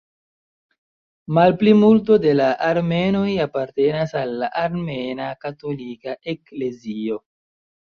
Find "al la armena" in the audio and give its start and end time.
4.23-5.31